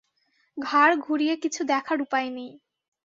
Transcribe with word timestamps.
ঘাড় 0.57 0.93
ঘুরিয়ে 0.97 1.35
কিছু 1.35 1.61
দেখার 1.63 1.97
উপায় 2.01 2.29
নেই। 2.29 2.51